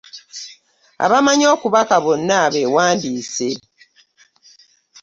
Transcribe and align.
Abamanyi 1.05 1.45
okubaka 1.55 1.95
bonna 2.03 2.39
beewandiise. 2.53 3.49